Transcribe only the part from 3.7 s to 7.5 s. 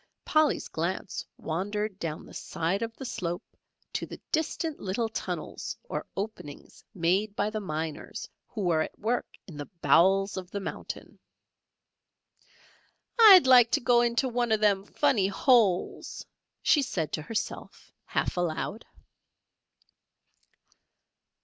to the distant little tunnels or openings made